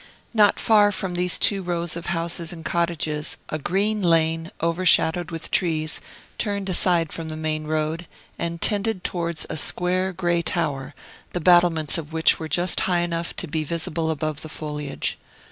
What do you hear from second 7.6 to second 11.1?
road, and tended towards a square, gray tower,